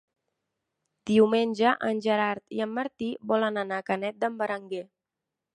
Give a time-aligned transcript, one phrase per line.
[1.09, 4.85] Diumenge en Gerard i en Martí volen anar a Canet d'en Berenguer.